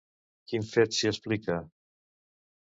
[0.51, 1.59] Quin fet s'hi explica?